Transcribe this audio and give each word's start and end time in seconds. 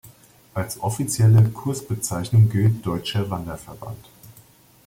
Als 0.55 0.81
offizielle 0.81 1.43
Kurzbezeichnung 1.51 2.49
gilt 2.49 2.83
"Deutscher 2.87 3.29
Wanderverband". 3.29 4.09